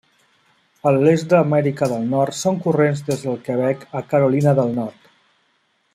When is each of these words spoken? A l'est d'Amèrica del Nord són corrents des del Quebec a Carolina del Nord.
A 0.91 0.93
l'est 0.95 1.27
d'Amèrica 1.33 1.89
del 1.91 2.09
Nord 2.15 2.37
són 2.39 2.59
corrents 2.65 3.05
des 3.11 3.21
del 3.27 3.39
Quebec 3.49 3.87
a 4.01 4.05
Carolina 4.15 4.59
del 4.63 4.75
Nord. 4.83 5.15